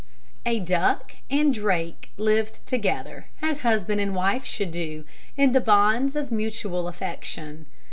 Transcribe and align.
A 0.47 0.57
Duck 0.57 1.17
and 1.29 1.53
drake 1.53 2.09
lived 2.17 2.65
together, 2.65 3.27
as 3.39 3.59
husband 3.59 4.01
and 4.01 4.15
wife 4.15 4.43
should 4.45 4.71
do, 4.71 5.05
in 5.37 5.51
the 5.51 5.61
bonds 5.61 6.15
of 6.15 6.31
mutual 6.31 6.87
affection. 6.87 7.67